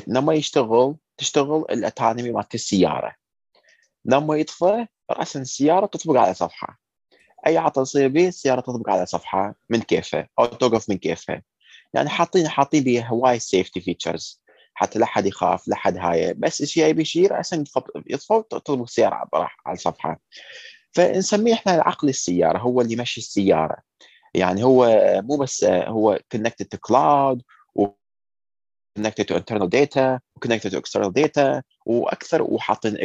لما 0.08 0.34
يشتغل 0.34 0.96
تشتغل 1.18 1.66
ال 1.70 1.77
autonomy 1.77 2.32
مالت 2.32 2.56
السيارة. 2.56 3.16
لما 4.06 4.36
يطفى 4.36 4.88
راسا 5.12 5.42
السيارة 5.42 5.86
تطبق 5.86 6.20
على 6.20 6.34
صفحة. 6.34 6.80
أي 7.48 7.58
عطل 7.58 7.82
يصير 7.82 8.08
به 8.08 8.28
السيارة 8.28 8.62
تطبق 8.62 8.90
على 8.90 9.06
صفحة. 9.06 9.56
من 9.70 9.82
كيفها 9.82 10.30
أو 10.40 10.46
توقف 10.46 10.90
من 10.90 10.98
كيفها 10.98 11.42
يعني 11.94 12.10
حاطين 12.10 12.48
حاطين 12.48 12.84
بها 12.84 13.08
هواي 13.08 13.40
safety 13.40 13.82
features 13.82 14.42
حتى 14.74 15.00
لا 15.00 15.06
حد 15.06 15.26
يخاف 15.26 15.68
لا 15.68 15.76
حد 15.76 15.98
هاي 15.98 16.34
بس 16.34 16.64
شيء 16.64 16.86
يبي 16.86 17.02
يشيل 17.02 17.32
راسا 17.32 17.64
يطفى 18.08 18.44
تطبق 18.50 18.84
السياره 18.84 19.30
على 19.66 19.74
الصفحه 19.74 20.20
فنسميه 20.92 21.54
إحنا 21.54 21.72
عقل 21.72 22.10
السيارة 22.10 22.58
هو 22.58 22.82
اللي 22.82 22.94
يمشي 22.94 23.22
السيارة. 23.22 23.78
يعني 24.36 24.64
هو 24.64 25.02
مو 25.24 25.38
بس 25.38 25.64
هو 25.64 26.20
connected 26.36 26.66
to 26.76 26.80
cloud 26.90 27.42
و 27.76 27.88
connected 29.00 29.26
to 29.26 29.36
internal 29.36 29.68
data 29.68 30.20
و 30.36 30.40
connected 30.46 30.72
to 30.72 30.80
external 30.80 31.12
data 31.12 31.62
وأكثر 31.86 32.42
وحاطين 32.42 32.98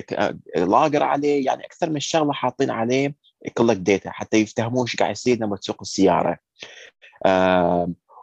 logger 0.56 1.02
عليه 1.02 1.46
يعني 1.46 1.64
أكثر 1.64 1.90
من 1.90 2.00
شغلة 2.00 2.32
حاطين 2.32 2.70
عليه 2.70 3.14
ي 3.46 3.50
collect 3.50 3.80
data 3.80 4.10
حتى 4.10 4.36
يفتهمون 4.36 4.82
إيش 4.82 4.96
قاعد 4.96 5.10
يصير 5.10 5.38
لما 5.38 5.56
تسوق 5.56 5.76
السيارة. 5.80 6.38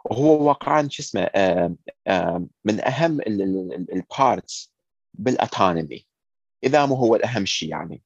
وهو 0.04 0.42
واقعا 0.48 0.88
شو 0.90 1.02
اسمه 1.02 1.28
من 2.64 2.80
أهم 2.80 3.20
ال 3.92 4.05
parts 4.05 4.72
بال 5.14 5.32
autonomy 5.32 6.06
إذا 6.64 6.86
مو 6.86 6.94
هو 6.94 7.16
الأهم 7.16 7.46
شيء 7.46 7.68
يعني. 7.68 8.02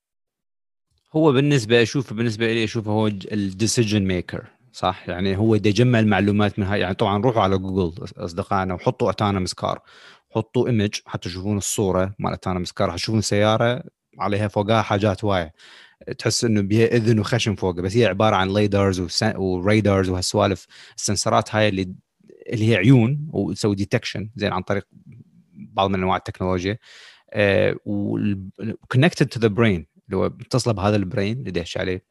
هو 1.13 1.33
بالنسبة 1.33 1.83
أشوف 1.83 2.13
بالنسبة 2.13 2.53
لي 2.53 2.65
اشوفه 2.65 2.91
هو 2.91 3.07
ال 3.07 3.17
decision 3.17 4.03
maker 4.03 4.47
صح؟ 4.73 5.09
يعني 5.09 5.37
هو 5.37 5.57
دا 5.57 5.69
يجمع 5.69 5.99
المعلومات 5.99 6.59
من 6.59 6.67
هاي 6.67 6.81
يعني 6.81 6.95
طبعا 6.95 7.23
روحوا 7.23 7.43
على 7.43 7.59
جوجل 7.59 8.05
أصدقائنا 8.17 8.75
وحطوا 8.75 9.11
autonomous 9.11 9.55
car 9.55 9.81
حطوا 10.31 10.67
image 10.67 11.01
حتى 11.07 11.29
تشوفون 11.29 11.57
الصورة 11.57 12.15
مال 12.19 12.33
autonomous 12.33 12.73
car 12.73 12.93
حتشوفون 12.93 13.21
سيارة 13.21 13.83
عليها 14.19 14.49
فوقها 14.49 14.83
حاجات 14.83 15.25
وايد. 15.25 15.51
تحس 16.19 16.45
إنه 16.45 16.61
بها 16.61 16.87
إذن 16.87 17.19
وخشم 17.19 17.55
فوقه 17.55 17.83
بس 17.83 17.97
هي 17.97 18.07
عبارة 18.07 18.37
عن 18.37 18.55
lidars 18.55 19.23
و 19.37 19.47
radars 19.47 20.09
وهالسوالف. 20.09 20.67
ال 20.97 21.04
sensorات 21.04 21.55
هاي 21.55 21.69
اللي 21.69 21.95
اللي 22.47 22.71
هي 22.71 22.77
عيون 22.77 23.29
وتسوي 23.33 23.75
detection 23.75 24.31
زين 24.37 24.53
عن 24.53 24.63
طريق 24.63 24.87
بعض 25.55 25.91
من 25.91 25.95
أنواع 25.95 26.17
التكنولوجيا. 26.17 26.79
و 27.87 28.01
connected 28.01 29.27
to 29.27 29.41
the 29.41 29.49
brain 29.49 29.87
اللي 30.07 30.17
هو 30.17 30.25
متصله 30.25 30.73
بهذا 30.73 30.97
ال 30.97 31.04
brain 31.04 31.39
اللي 31.39 31.51
دهش 31.51 31.77
عليه 31.77 32.05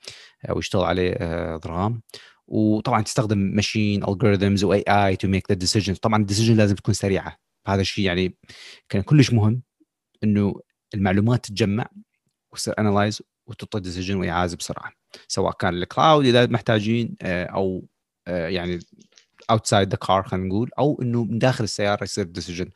أو 0.50 0.60
يشتغل 0.60 0.84
عليه 0.84 1.14
آه، 1.14 1.58
ضرغام 1.58 2.02
وطبعا 2.52 3.02
تستخدم 3.02 3.38
machine 3.38 4.04
algorithms 4.04 4.64
و 4.64 4.84
AI 4.88 5.16
to 5.16 5.28
make 5.28 5.52
the 5.52 5.56
decision 5.56 5.94
طبعا 5.96 6.22
ال 6.22 6.26
decision 6.26 6.58
لازم 6.58 6.76
تكون 6.76 6.94
سريعة. 6.94 7.38
هذا 7.68 7.82
الشيء 7.82 8.06
يعني 8.06 8.38
كان 8.90 9.02
كلش 9.02 9.34
مهم 9.34 9.62
إنه 10.24 10.62
المعلومات 10.94 11.46
تتجمع 11.46 11.90
وتصير 12.52 12.74
analyze 12.80 13.22
وتعطي 13.48 13.80
decision 13.80 14.16
واعاز 14.16 14.54
بسرعة. 14.56 14.92
سواء 15.28 15.54
كان 15.54 15.74
ال 15.74 15.83
cloud 15.83 16.26
إذا 16.26 16.46
محتاجين 16.48 17.16
آه، 17.22 17.46
أو 17.46 17.88
آه، 18.28 18.48
يعني 18.48 18.80
outside 19.52 19.90
the 19.90 19.96
car 19.96 20.24
خلينا 20.24 20.48
نقول 20.48 20.72
أو 20.80 21.02
إنه 21.02 21.24
من 21.24 21.40
داخل 21.40 21.64
السيارة 21.64 22.04
يصير 22.04 22.26
decision 22.26 22.70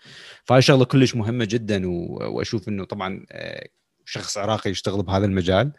فهاي 0.46 0.62
شغلة 0.62 0.86
كلش 0.86 1.16
مهمة 1.16 1.46
جدا 1.46 1.88
وأشوف 1.88 2.70
إنه 2.70 2.84
طبعا 2.86 3.26
آه، 3.32 3.68
شخص 4.06 4.38
عراقي 4.38 4.70
يشتغل 4.70 5.04
بهذا 5.04 5.26
المجال. 5.26 5.72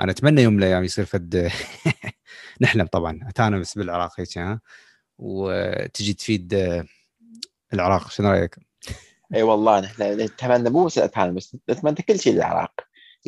أنا 0.00 0.10
أتمنى 0.10 0.42
يوم 0.42 0.52
من 0.52 0.58
الأيام 0.58 0.84
يصير 0.84 1.04
فد. 1.04 1.50
نحلم 2.60 2.86
طبعا. 2.86 3.20
أتانا 3.28 3.58
بس 3.58 3.78
بالعراق 3.78 4.20
هيك 4.20 4.38
ها. 4.38 4.60
وتجي 5.18 6.14
تفيد 6.14 6.54
آه، 6.54 6.84
العراق. 7.72 8.10
شنو 8.10 8.30
رأيك؟ 8.30 8.56
إي 9.34 9.42
والله 9.42 9.80
نحن 9.80 10.02
نتمنى 10.02 10.70
مو 10.70 10.84
بس 10.84 10.98
الاتانومي 10.98 11.36
بس 11.36 11.56
نتمنى 11.70 11.94
كل 11.94 12.18
شيء 12.20 12.34
للعراق. 12.34 12.72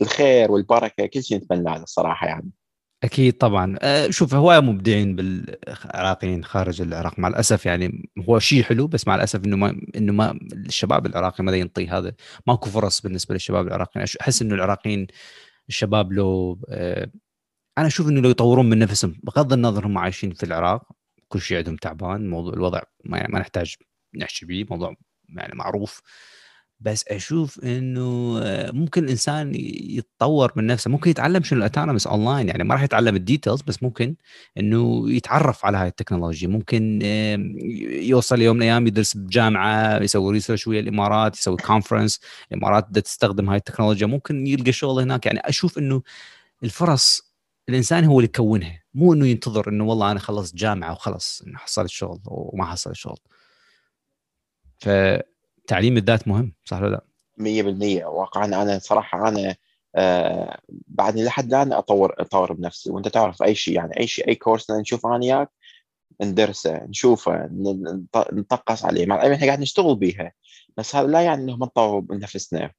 الخير 0.02 0.52
والبركة 0.52 1.06
كل 1.06 1.22
شيء 1.22 1.38
نتمنى 1.38 1.70
هذا 1.70 1.82
الصراحة 1.82 2.26
يعني. 2.26 2.50
أكيد 3.02 3.32
طبعا. 3.32 3.76
أه، 3.82 4.10
شوف 4.10 4.34
هوايه 4.34 4.60
مبدعين 4.60 5.16
بالعراقيين 5.16 6.44
خارج 6.44 6.80
العراق. 6.82 7.18
مع 7.18 7.28
الأسف 7.28 7.66
يعني 7.66 8.10
هو 8.28 8.38
شيء 8.38 8.62
حلو 8.62 8.86
بس 8.86 9.06
مع 9.08 9.14
الأسف 9.14 9.44
إنه 9.44 9.56
ما 9.56 9.80
إنه 9.96 10.12
ما 10.12 10.38
الشباب 10.52 11.06
العراقي 11.06 11.44
ما 11.44 11.56
ينطي 11.56 11.88
هذا. 11.88 12.12
ماكو 12.46 12.70
فرص 12.70 13.00
بالنسبة 13.00 13.34
للشباب 13.34 13.66
العراقيين. 13.66 14.06
أحس 14.20 14.42
إنه 14.42 14.54
العراقيين 14.54 15.06
الشباب 15.68 16.12
لو 16.12 16.58
أه، 16.68 17.10
أنا 17.78 17.86
أشوف 17.86 18.08
إنه 18.08 18.20
لو 18.20 18.30
يطورون 18.30 18.70
من 18.70 18.78
نفسهم 18.78 19.20
بغض 19.22 19.52
النظر 19.52 19.86
هم 19.86 19.98
عايشين 19.98 20.30
في 20.34 20.42
العراق 20.46 20.82
كل 21.28 21.40
شيء 21.40 21.58
عندهم 21.58 21.76
تعبان 21.76 22.30
موضوع 22.30 22.54
الوضع 22.54 22.82
ما, 23.04 23.26
ما 23.28 23.38
نحتاج 23.40 23.76
نحكي 24.16 24.46
به 24.46 24.66
موضوع 24.70 24.94
يعني 25.28 25.54
معروف. 25.56 26.02
بس 26.84 27.04
أشوف 27.08 27.64
إنه 27.64 28.40
ممكن 28.72 29.04
الإنسان 29.04 29.52
يتطور 29.54 30.52
من 30.56 30.66
نفسه. 30.66 30.90
ممكن 30.90 31.10
يتعلم 31.10 31.42
شنو 31.42 31.58
ال 31.58 31.63
autonomous 31.63 32.06
online 32.06 32.48
يعني 32.48 32.64
ما 32.64 32.74
راح 32.74 32.82
يتعلم 32.82 33.16
ال 33.16 33.22
details 33.22 33.62
بس 33.62 33.82
ممكن 33.82 34.16
إنه 34.58 35.10
يتعرف 35.10 35.66
على 35.66 35.78
هاي 35.78 35.88
التكنولوجيا. 35.88 36.48
ممكن 36.48 36.98
يوصل 37.90 38.42
يوم 38.42 38.56
من 38.56 38.62
الأيام 38.62 38.86
يدرس 38.86 39.16
بجامعة 39.16 40.02
يسوي 40.02 40.32
research 40.32 40.66
ويا 40.66 40.80
الإمارات 40.80 41.36
يسوي 41.38 41.56
conference 41.56 42.20
الإمارات 42.52 42.88
بدها 42.88 43.02
تستخدم 43.02 43.50
هاي 43.50 43.56
التكنولوجيا. 43.56 44.06
ممكن 44.06 44.46
يلقى 44.46 44.72
شغل 44.72 45.02
هناك. 45.02 45.26
يعني 45.26 45.40
أشوف 45.44 45.78
إنه 45.78 46.02
الفرص 46.64 47.34
الإنسان 47.68 48.04
هو 48.04 48.20
اللي 48.20 48.28
يكونها. 48.34 48.82
مو 48.94 49.12
إنه 49.12 49.26
ينتظر 49.26 49.68
إنه 49.68 49.84
والله 49.84 50.10
أنا 50.10 50.20
خلصت 50.20 50.56
جامعة 50.56 50.92
وخلص 50.92 51.42
إنه 51.46 51.58
حصلت 51.58 51.90
شغل 51.90 52.20
وما 52.26 52.64
حصلت 52.64 52.94
شغل. 52.96 53.18
فتعليم 55.64 55.96
الذات 55.96 56.28
مهم 56.28 56.52
صح 56.64 56.82
ولا 56.82 56.90
لا؟ 56.90 57.04
مية 57.38 57.62
بالمية. 57.62 58.06
واقعا 58.06 58.44
أنا 58.44 58.78
صراحة 58.78 59.28
أنا 59.28 59.56
آه 59.96 60.58
بعدني 60.68 61.24
لحد 61.24 61.54
الآن 61.54 61.72
أطور 61.72 62.14
أطور 62.18 62.52
بنفسي. 62.52 62.90
وأنت 62.90 63.08
تعرف 63.08 63.42
أي 63.42 63.54
شيء 63.54 63.74
يعني 63.74 64.00
أي 64.00 64.06
شيء 64.06 64.28
أي 64.28 64.34
course 64.34 64.70
نشوف 64.70 65.06
أنا 65.06 65.16
وياك 65.16 65.50
ندرسه 66.22 66.84
نشوفه 66.84 67.48
نطقس 68.32 68.84
عليه. 68.84 69.06
مع 69.06 69.16
العلم 69.16 69.32
إحنا 69.32 69.46
قاعد 69.46 69.60
نشتغل 69.60 69.96
بيها. 69.96 70.32
بس 70.76 70.96
هذا 70.96 71.06
لا 71.06 71.20
يعني 71.20 71.42
انه 71.42 71.56
ما 71.56 71.66
نطور 71.66 72.04
من 72.10 72.18
نفسنا 72.18 72.70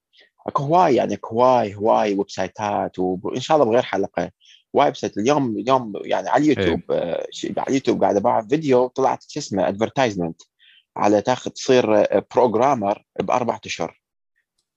أكو 0.47 0.63
هواي 0.63 0.95
يعني 0.95 1.13
أكو 1.13 1.43
هواي 1.43 1.75
هواي 1.75 2.15
websiteات 2.15 2.99
وإن 2.99 3.39
شاء 3.39 3.57
الله 3.57 3.69
بغير 3.69 3.83
حلقة. 3.83 4.31
website 4.73 5.17
اليوم 5.17 5.57
اليوم 5.57 5.93
يعني 6.03 6.29
على 6.29 6.43
اليوتيوب 6.43 6.81
آه، 6.91 7.27
على 7.57 7.67
اليوتيوب 7.67 8.03
قاعد 8.03 8.15
اباع 8.15 8.41
فيديو 8.41 8.87
طلعت 8.87 9.23
شو 9.27 9.39
اسمه 9.39 9.67
advertisement 9.67 10.41
على 10.95 11.21
تاخذ 11.21 11.51
تصير 11.51 12.07
programmer 12.35 13.03
بأربع 13.19 13.59
أشهر. 13.65 14.01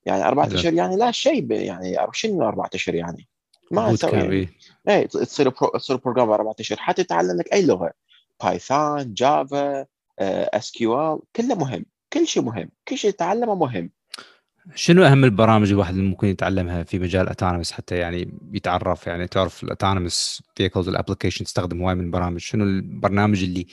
يعني 0.06 0.24
أربع. 0.24 0.46
أشهر 0.46 0.74
يعني 0.74 0.96
لا 0.96 1.10
شيء 1.10 1.52
يعني 1.52 1.96
شنو 2.12 2.48
أربع 2.48 2.68
أشهر 2.74 2.94
يعني؟ 2.94 3.28
ما 3.70 3.94
أسوي 3.94 4.10
camp، 4.10 4.22
يعني. 4.22 4.34
إيه. 4.34 4.48
إيه 4.88 5.06
تصير 5.06 5.48
برو... 5.48 5.68
تصير 5.68 5.96
programmer 5.96 6.30
أربع 6.30 6.52
أشهر. 6.60 6.78
حتى 6.78 7.04
تتعلم 7.04 7.38
لك 7.38 7.52
أي 7.52 7.66
لغة. 7.66 7.92
Python 8.42 9.14
Java 9.14 9.86
SQL 10.18 11.20
كله 11.36 11.54
مهم. 11.54 11.84
كل 12.12 12.26
شيء 12.26 12.42
مهم. 12.42 12.70
كل 12.88 12.98
شيء 12.98 13.10
تتعلمه 13.10 13.54
مهم. 13.54 13.90
شنو 14.74 15.04
أهم 15.04 15.24
البرامج 15.24 15.70
الواحد 15.70 15.94
اللي 15.94 16.06
ممكن 16.08 16.28
يتعلمها 16.28 16.82
في 16.82 16.98
مجال 16.98 17.28
autonomous 17.28 17.72
حتى 17.72 17.96
يعني 17.96 18.38
يتعرف 18.52 19.06
يعني 19.06 19.26
تعرف 19.26 19.62
ال 19.62 19.70
autonomous 19.70 20.42
vehicles 20.56 20.88
وال 20.88 20.97
application 20.97 21.44
تستخدم 21.44 21.82
هواي 21.82 21.94
من 21.94 22.04
البرامج. 22.04 22.40
شنو 22.40 22.64
البرنامج 22.64 23.42
اللي 23.42 23.66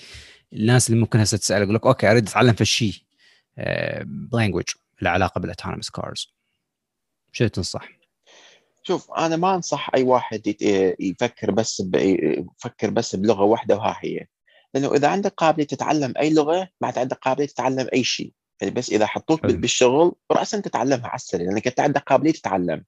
الناس 0.56 0.90
اللي 0.90 1.00
ممكن 1.02 1.20
هسه 1.20 1.38
تسأل 1.38 1.62
يقول 1.62 1.76
لك 1.76 1.86
okay 1.86 2.12
أريد 2.12 2.28
أتعلم 2.28 2.54
في 2.54 2.62
الشيء 2.62 2.94
ب 4.06 4.12
language 4.12 4.64
له 5.02 5.10
علاقة 5.10 5.40
بال 5.40 5.48
autonomous 5.48 5.90
cars 5.90 6.36
شو 7.32 7.48
تنصح؟ 7.48 7.90
شوف 8.84 9.12
أنا 9.12 9.36
ما 9.36 9.56
أنصح 9.56 9.90
أي 9.96 10.04
واحد. 10.04 10.56
يفكر 11.00 11.52
بس 11.52 11.82
ب... 11.82 11.96
يفكر 11.96 12.90
بس 12.90 13.16
بلغة 13.16 13.44
واحدة 13.44 13.76
وها 13.76 13.98
هي 14.02 14.28
لأنه 14.74 14.94
إذا 14.96 15.08
عندك 15.08 15.34
قابلية 15.34 15.68
تتعلم 15.68 16.14
أي 16.20 16.34
لغة 16.34 16.70
معناته 16.82 17.00
عندك 17.00 17.18
قابلية 17.18 17.46
تتعلم 17.48 17.88
أي 17.94 18.04
شيء 18.04 18.34
يعني 18.62 18.74
بس 18.74 18.90
إذا 18.90 19.06
حطوك 19.06 19.42
حلو. 19.42 19.52
بال- 19.52 19.62
بالشغل 19.62 20.16
راسا 20.32 20.60
تتعلمها 20.60 21.08
على 21.08 21.16
السريع 21.16 21.48
لأنك 21.48 21.68
أنت 21.68 21.80
عندك 21.80 22.02
قابلية 22.02 22.32
تتعلم 22.32 22.84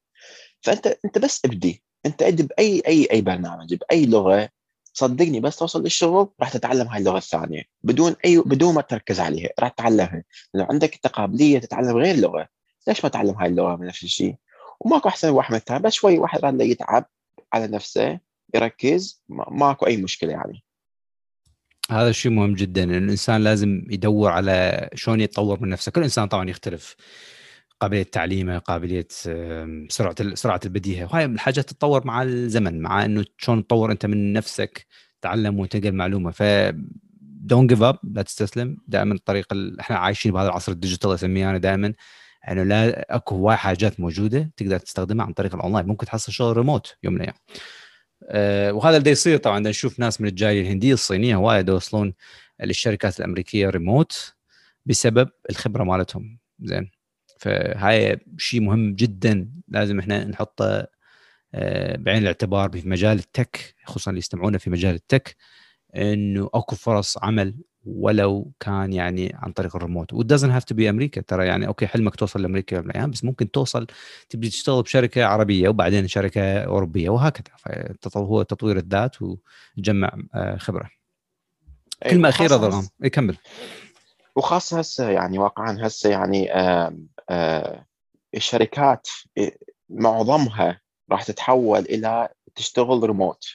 فأنت 0.62 0.88
أنت 1.06 1.18
بس 1.18 1.42
ابدي 1.46 1.84
أنت 2.06 2.22
ابدي 2.22 2.44
بأي 2.44 2.84
أي 2.88 3.08
أي 3.12 3.22
برنامج 3.22 3.74
بأي 3.74 4.06
لغة 4.06 4.50
صدقني 4.98 5.40
بس 5.40 5.56
توصل 5.58 5.84
للشغل 5.84 6.30
راح 6.40 6.50
تتعلم 6.50 6.88
هاي 6.88 7.00
اللغة 7.00 7.18
الثانية. 7.18 7.64
بدون 7.84 8.16
أي 8.26 8.38
بدون 8.46 8.74
ما 8.74 8.82
تركز 8.82 9.20
عليها 9.20 9.50
راح 9.60 9.70
تتعلمها. 9.70 10.24
لو 10.54 10.66
عندك 10.70 10.94
انت 10.94 11.08
قابليه 11.08 11.60
تتعلم 11.60 11.98
غير 11.98 12.16
لغه 12.16 12.48
ليش 12.88 13.04
ما 13.04 13.10
تعلم 13.10 13.36
هاي 13.36 13.50
اللغة 13.50 13.76
من 13.76 13.88
نفس 13.88 14.04
الشيء؟ 14.04 14.36
وماكو 14.80 15.10
أحسن 15.10 15.30
واحد 15.30 15.52
من 15.52 15.58
الثاني 15.58 15.80
بس 15.80 15.94
شوي 15.94 16.18
واحد 16.18 16.40
راح 16.40 16.54
يتعب 16.60 17.06
على 17.54 17.68
نفسه 17.68 18.20
يركز 18.56 19.24
ما- 19.30 19.50
ماكو 19.52 19.86
أي 19.88 19.98
مشكلة 19.98 20.32
يعني. 20.32 20.64
هذا 21.92 22.10
الشيء 22.10 22.32
مهم 22.32 22.54
جدا 22.54 22.84
الإنسان 22.84 23.44
لازم 23.44 23.84
يدور 23.90 24.32
على 24.32 24.90
شلون 24.94 25.22
يتطور 25.22 25.60
من 25.62 25.70
نفسه. 25.70 25.92
كل 25.92 26.04
إنسان 26.04 26.28
طبعا 26.28 26.50
يختلف. 26.50 26.96
قابلية 27.80 28.04
تعليمه 28.04 28.58
قابلية 28.58 29.08
سرعة 29.90 30.16
سرعة 30.34 30.60
البديهة. 30.66 31.06
وهاي 31.06 31.26
الحاجات 31.26 31.70
تتطور 31.70 32.08
مع 32.08 32.24
الزمن 32.24 32.82
مع 32.82 33.06
إنه 33.06 33.26
شلون 33.38 33.68
تطور 33.68 33.92
أنت 33.92 34.06
من 34.06 34.34
نفسك 34.34 34.86
تعلم 35.22 35.60
وتنقل 35.60 35.92
معلومة. 35.92 36.32
ف 36.32 36.44
don't 37.22 37.70
give 37.70 37.82
up 37.82 38.00
لا 38.04 38.22
تستسلم. 38.22 38.78
دائما 38.88 39.14
الطريقة 39.14 39.54
ال- 39.54 39.80
إحنا 39.80 39.98
عايشين 39.98 40.32
بهذا 40.32 40.48
العصر 40.48 40.72
ال 40.72 40.77
digital 40.77 41.14
أسميه 41.14 41.50
أنا 41.50 41.58
دائما. 41.58 41.94
إنه 42.50 42.64
لا 42.64 43.16
أكو 43.16 43.36
هواي 43.36 43.56
حاجات 43.58 44.00
موجودة 44.00 44.52
تقدر 44.58 44.78
تستخدمها 44.78 45.26
عن 45.26 45.34
طريق 45.34 45.56
الأونلاين. 45.56 45.86
ممكن 45.86 46.06
تحصل 46.06 46.32
شغل 46.32 46.58
ريموت 46.58 46.98
يوم 47.04 47.14
من 47.14 47.22
الأيام. 47.22 47.36
أه 48.30 48.72
وهذا 48.74 48.98
اللي 48.98 49.10
يصير 49.12 49.38
طبعا. 49.38 49.60
نشوف 49.60 50.00
ناس 50.00 50.22
من 50.22 50.28
الجاليه 50.28 50.62
الهندية 50.62 50.94
الصينية 50.94 51.36
وايد 51.36 51.70
يوصلون 51.70 52.14
للشركات 52.64 53.20
الأمريكية 53.20 53.70
ريموت 53.70 54.34
بسبب 54.86 55.30
الخبرة 55.50 55.84
مالتهم. 55.84 56.40
زين. 56.62 56.97
فهاي 57.40 58.20
شيء 58.38 58.62
مهم 58.62 58.96
جدا. 58.96 59.50
لازم 59.68 60.00
إحنا 60.00 60.26
نحطه 60.26 60.88
آه، 61.54 61.98
بعين 61.98 62.22
الاعتبار 62.22 62.70
في 62.70 62.90
مجال 62.90 63.18
ال 63.20 63.31
tech 63.31 63.76
خصوصا 63.86 64.12
اللي 64.12 64.20
يستمعونا 64.20 64.58
في 64.58 64.70
مجال 64.70 64.96
ال 64.96 65.04
tech 65.04 65.36
إنه 65.96 66.50
أكو 66.54 66.76
فرص 66.76 67.18
عمل 67.18 67.56
ولو 67.86 68.52
كان 68.60 68.94
يعني 68.94 69.32
عن 69.36 69.52
طريق 69.52 69.76
الريموت. 69.76 70.14
و 70.14 70.19
doesn't 70.19 70.52
have 70.52 70.64
to 70.64 70.76
be 70.76 70.90
أمريكا 70.90 71.22
ترى 71.22 71.48
يعني 71.48 71.68
okay 71.68 71.88
حلمك 71.88 72.16
توصل 72.16 72.42
لأمريكا 72.42 72.76
يوم 72.76 72.86
من 72.86 72.92
الأيام 72.92 73.12
بس 73.12 73.24
ممكن 73.24 73.52
توصل 73.52 73.88
تبدي 74.30 74.50
تشتغل 74.50 74.82
بشركة 74.84 75.26
عربية 75.26 75.70
وبعدين 75.70 76.08
شركة 76.08 76.60
أوروبية 76.60 77.10
وهكذا. 77.10 77.56
هو 78.18 78.42
تطوير 78.42 78.78
الذات 78.78 79.16
وتجمع 79.22 80.18
آه، 80.36 80.58
خبرة. 80.58 80.90
إيه، 82.06 82.12
كلمة 82.12 82.30
أخيرة 82.30 82.56
وخاصة 82.56 82.68
ضرغام 82.68 82.88
وخاصة 84.38 84.80
هسه 84.80 85.10
يعني 85.10 85.40
واقعا 85.40 85.78
هسه 85.82 86.10
يعني 86.10 86.54
آه، 87.30 87.86
الشركات 88.36 89.08
معظمها 89.90 90.82
راح 91.12 91.24
تتحول 91.24 91.80
إلى 91.80 92.30
تشتغل 92.56 93.04
ريموت 93.04 93.46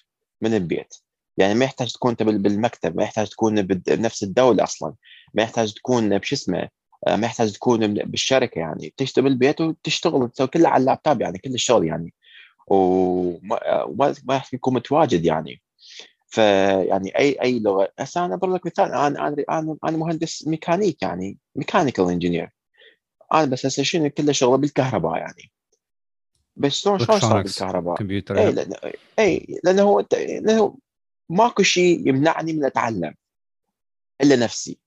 من 0.40 0.54
البيت. 0.54 0.94
يعني 1.36 1.54
ما 1.54 1.64
يحتاج 1.64 1.92
تكون 1.92 2.14
بالمكتب 2.14 2.96
ما 2.96 3.02
يحتاج 3.02 3.28
تكون 3.28 3.62
بنفس 3.62 4.22
الدولة 4.22 4.64
أصلا. 4.64 4.94
ما 5.34 5.42
يحتاج 5.42 5.74
تكون 5.74 6.18
بشو 6.18 6.34
اسمه 6.34 6.68
آه، 7.06 7.16
ما 7.16 7.26
يحتاج 7.26 7.52
تكون 7.52 7.94
بالشركة 7.94 8.58
يعني. 8.58 8.94
تشتغل 8.96 9.24
بالبيت 9.24 9.60
وتشتغل 9.60 10.30
تسوي 10.30 10.46
كله 10.46 10.68
على 10.68 10.80
اللابتوب 10.80 11.20
يعني 11.20 11.38
كل 11.38 11.54
الشغل 11.54 11.86
يعني. 11.86 12.14
وما 12.66 13.56
آه، 13.68 14.14
ما 14.24 14.36
يحتاج 14.36 14.60
تكون 14.60 14.74
متواجد 14.74 15.24
يعني. 15.24 15.62
فيعني 16.32 17.18
أي 17.18 17.42
أي 17.42 17.58
لغة. 17.60 17.92
هسه 17.98 18.24
أنا 18.24 18.36
بضرب 18.36 18.54
لك 18.54 18.66
مثال 18.66 18.84
أنا 18.92 19.06
أنا 19.28 19.44
أنا 19.50 19.76
أنا 19.84 19.96
مهندس 19.96 20.46
ميكانيك 20.48 21.02
يعني 21.02 21.38
mechanical 21.56 22.10
engineer 22.10 22.50
أنا 23.34 23.44
بس 23.44 23.66
هسه 23.66 23.82
شنو 23.82 24.10
كله 24.10 24.32
شغلة 24.32 24.56
بالكهرباء 24.56 25.16
يعني. 25.16 25.50
بس 26.56 26.72
شلون 26.72 26.98
شلون 26.98 27.20
Electronics. 27.20 27.34
بالكهرباء؟ 27.42 27.96
كمبيوتر 27.96 28.38
اي 28.38 28.52
لأن 28.52 28.72
اي 29.18 29.60
لأنه 29.64 29.82
هو 29.82 30.04
لأنه 30.12 30.76
ماكو 31.28 31.62
شيء 31.62 32.08
يمنعني 32.08 32.52
من 32.52 32.64
أتعلم. 32.64 33.14
إلا 34.20 34.36
نفسي. 34.36 34.78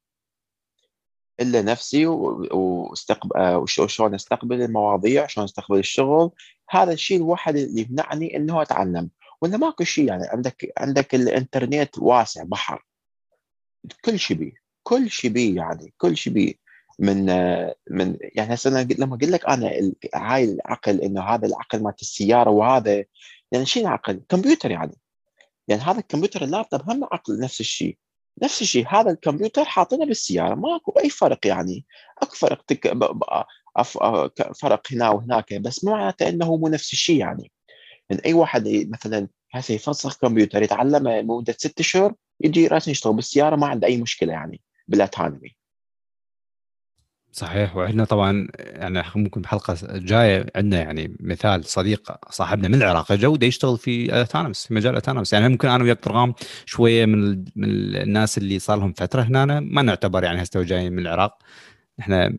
إلا 1.40 1.62
نفسي 1.62 2.06
واستقبل 2.06 3.38
آه، 3.38 3.58
وش- 3.58 3.80
وشلون 3.80 4.14
أستقبل 4.16 4.62
المواضيع 4.62 5.28
شلون 5.28 5.44
أستقبل 5.44 5.80
الشغل. 5.80 6.32
هذا 6.70 6.94
الشيء 6.94 7.18
الوحيد 7.18 7.56
اللي 7.56 7.82
يمنعني 7.82 8.36
إنه 8.38 8.62
أتعلم. 8.62 9.10
ولا 9.42 9.58
ماكو 9.58 9.84
شيء 9.84 10.08
يعني 10.08 10.28
عندك 10.28 10.74
عندك 10.78 11.16
الإنترنت 11.16 11.98
واسع 11.98 12.44
بحر. 12.44 12.86
كل 14.06 14.20
شيء 14.20 14.38
بيه 14.38 14.54
كل 14.84 15.10
شيء 15.10 15.32
بيه 15.32 15.56
يعني 15.56 15.94
كل 15.98 16.18
شيء 16.18 16.34
بيه. 16.34 16.54
من 17.00 17.26
من 17.90 18.18
يعني 18.22 18.54
هسه 18.54 18.70
لما 19.00 19.16
أقول 19.16 19.32
لك 19.32 19.46
أنا 19.46 19.72
هاي 20.16 20.44
العقل 20.44 21.02
إنه 21.02 21.22
هذا 21.22 21.48
العقل 21.48 21.84
مالت 21.84 22.02
السيارة 22.02 22.50
وهذا 22.50 23.04
يعني 23.52 23.66
شنو 23.66 23.88
عقل؟ 23.88 24.22
كمبيوتر 24.30 24.72
يعني. 24.72 24.98
يعني 25.68 25.82
هذا 25.82 26.00
الكمبيوتر 26.00 26.44
اللابتوب 26.44 26.90
هم 26.90 27.04
عقل 27.04 27.40
نفس 27.40 27.60
الشيء. 27.60 27.98
نفس 28.44 28.62
الشيء 28.62 28.88
هذا 28.88 29.12
الكمبيوتر 29.12 29.66
حاطينه 29.66 30.06
بالسيارة 30.06 30.56
ماكو 30.56 30.92
أي 30.92 31.10
فرق 31.10 31.48
يعني. 31.48 31.86
أكو 32.22 32.36
فرق 32.36 32.62
تك... 32.68 32.94
فرق 34.62 34.82
هنا 34.92 35.10
وهناك 35.10 35.54
بس 35.54 35.86
ما 35.86 35.92
معناته 35.92 36.30
إنه 36.30 36.58
مو 36.58 36.68
نفس 36.68 36.94
الشيء 36.94 37.20
يعني. 37.20 37.52
يعني 38.10 38.22
أي 38.26 38.34
واحد 38.34 38.68
مثلا 38.68 39.28
هسه 39.52 39.74
يفسخ 39.74 40.18
كمبيوتر 40.18 40.62
يتعلمه 40.62 41.20
لمدة 41.20 41.56
ست 41.58 41.80
اشهر 41.80 42.14
يجي 42.42 42.68
راسا 42.68 42.92
يشتغل. 42.92 43.14
بالسيارة 43.14 43.56
ما 43.56 43.68
عنده 43.68 43.88
أي 43.88 43.98
مشكلة 44.02 44.34
يعني 44.34 44.62
بالاتانومي 44.88 45.56
صحيح. 47.36 47.76
وإحنا 47.76 48.06
طبعا 48.06 48.48
يعني 48.60 49.04
ممكن 49.16 49.42
بحلقة 49.42 49.78
جاية 49.98 50.46
عندنا 50.56 50.82
يعني 50.82 51.18
مثال 51.20 51.66
صديق 51.66 52.12
صاحبنا 52.30 52.68
من 52.68 52.76
العراق 52.76 53.12
اجى 53.12 53.28
وده 53.28 53.48
يشتغل 53.48 53.78
في 53.78 54.22
اتانمس 54.22 54.68
في 54.68 54.74
مجال 54.74 54.96
اتانمس 54.96 55.34
يعني 55.34 55.50
ممكن 55.50 55.68
أنا 55.68 55.84
وياك 55.84 56.00
طرغام 56.00 56.34
شوية 56.66 57.06
من 57.06 57.46
من 57.56 57.96
الناس 57.96 58.38
اللي 58.38 58.60
صار 58.60 58.78
لهم 58.80 58.94
فترة 58.94 59.22
هنا 59.22 59.60
ما 59.60 59.82
نعتبر 59.82 60.24
يعني 60.24 60.44
هسه 60.44 60.64
جايين 60.64 60.94
من 60.94 61.00
العراق. 61.00 61.38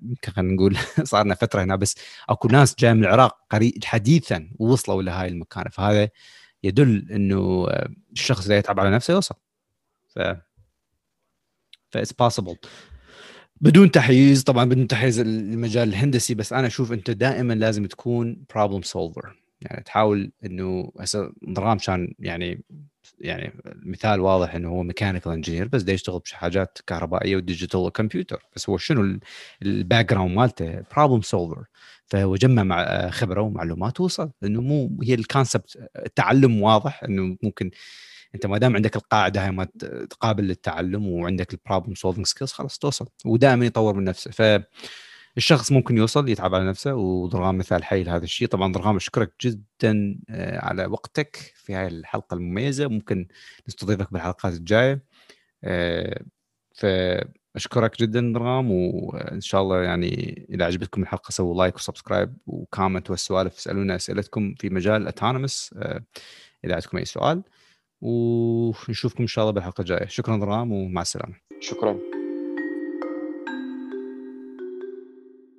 يمكن 0.03 0.33
خلينا 0.33 0.55
نقول 0.55 0.77
صار 1.03 1.25
لنا 1.25 1.35
فترة 1.35 1.63
هنا 1.63 1.77
بس 1.77 1.97
أكو 2.29 2.49
ناس 2.49 2.75
جاية 2.79 2.93
من 2.93 3.05
العراق 3.05 3.39
قريب 3.51 3.85
حديثا 3.85 4.51
ووصلوا 4.59 5.03
لهاي 5.03 5.29
المكانه 5.29 5.71
فهذا 5.71 6.09
يدل 6.63 7.13
إنه 7.13 7.67
آه، 7.69 7.89
الشخص 8.13 8.45
اذا 8.45 8.59
يتعب 8.59 8.81
على 8.81 8.91
نفسه 8.91 9.15
يوصل 9.15 9.35
ف 10.09 10.19
it's 11.91 12.13
possible 12.13 12.57
بدون 13.61 13.91
تحيز 13.91 14.43
طبعا 14.43 14.65
بدون 14.65 14.87
تحيز 14.87 15.21
المجال 15.21 15.89
الهندسي 15.89 16.35
بس 16.35 16.53
أنا 16.53 16.67
أشوف 16.67 16.93
أنت 16.93 17.11
دائما 17.11 17.53
لازم 17.53 17.87
تكون 17.87 18.45
problem 18.55 18.83
solver 18.83 19.37
يعني 19.61 19.83
تحاول 19.83 20.33
إنه 20.45 20.93
هسه 21.01 21.33
ضرغام 21.51 21.79
كان 21.79 22.15
يعني 22.19 22.65
يعني 23.21 23.53
مثال 23.65 24.21
واضح 24.21 24.55
إنه 24.55 24.69
هو 24.69 24.83
mechanical 24.83 25.33
engineer 25.33 25.69
بس 25.69 25.89
يشتغل 25.89 26.21
بحاجات 26.21 26.79
كهربائية 26.87 27.37
و 27.37 27.42
digital 27.42 27.81
وكمبيوتر. 27.81 28.43
بس 28.57 28.71
هو 28.71 28.77
شنو 28.77 29.19
ال 29.63 30.11
background 30.11 30.37
مالته 30.37 30.83
problem 30.97 31.23
solver 31.23 31.65
فهو 32.07 32.37
جمع 32.37 32.63
مع 32.63 33.11
خبرة 33.11 33.41
ومعلومات 33.41 34.01
ووصل. 34.01 34.31
إنه 34.45 34.61
مو 34.61 34.99
هي 35.03 35.15
ال 35.15 35.24
concept 35.24 35.89
التعلم 36.07 36.63
واضح 36.63 37.05
إنه 37.05 37.37
ممكن 37.43 37.71
أنت 38.35 38.47
ما 38.47 38.59
دام 38.59 38.77
عندك 38.77 38.97
القاعدة 38.97 39.45
هاي 39.45 39.51
ما 39.51 39.65
تقابل 40.11 40.45
للتعلم 40.45 41.09
وعندك 41.09 41.53
ال 41.55 41.60
problem 41.60 41.95
solving 41.95 42.27
skills 42.27 42.53
خلاص 42.53 42.79
توصل. 42.79 43.07
ودائما 43.27 43.67
يطور 43.67 43.95
من 43.95 44.05
نفسه. 44.05 44.65
فالشخص 45.37 45.73
ممكن 45.73 45.97
يوصل 45.97 46.29
يتعب 46.29 46.55
على 46.55 46.69
نفسه 46.69 46.95
وضرغام 46.95 47.59
مثال 47.59 47.85
حي 47.85 48.03
لهذا 48.03 48.25
الشيء. 48.25 48.49
طبعا 48.49 48.73
ضرغام 48.73 48.97
اشكرك 48.97 49.33
جدا 49.41 50.19
آه، 50.31 50.59
على 50.65 50.87
وقتك 50.87 51.53
في 51.55 51.75
هاي 51.75 51.87
الحلقة 51.87 52.35
المميزة. 52.35 52.87
ممكن 52.87 53.29
نستضيفك 53.69 54.13
بالحلقات 54.13 54.53
الجاية. 54.55 55.05
آه، 55.65 56.23
فأشكرك 56.75 57.99
جدا 58.01 58.33
ضرغام 58.33 58.71
وإن 58.71 59.41
شاء 59.41 59.63
الله 59.63 59.83
يعني 59.83 60.47
إذا 60.51 60.65
عجبتكم 60.65 61.03
الحلقة 61.03 61.31
سووا 61.31 61.63
like 61.63 61.77
و 61.77 61.83
subscribe 61.83 62.37
و 62.47 62.55
comment 62.55 63.11
والسوالف 63.11 63.57
اسألونا 63.57 63.97
أسئلتكم 63.97 64.55
في 64.55 64.71
مجال 64.71 65.09
autonomous 65.09 65.75
إذا 66.65 66.75
عندكم 66.75 66.99
أي 66.99 67.05
سؤال. 67.05 67.43
ونشوفكم 68.01 69.23
إن 69.23 69.27
شاء 69.27 69.45
الله 69.45 69.53
بالحلقة 69.53 69.81
الجاية. 69.81 70.07
شكرا 70.07 70.37
ضرغام 70.37 70.73
ومع 70.73 71.03
السلامة. 71.03 71.35
شكرا. 71.61 72.26